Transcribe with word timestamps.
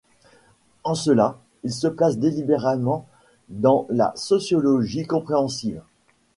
En 0.83 0.95
cela, 0.95 1.37
il 1.63 1.71
se 1.71 1.85
place 1.87 2.17
délibérément 2.17 3.05
dans 3.49 3.85
la 3.91 4.11
sociologie 4.15 5.05
compréhensive. 5.05 5.83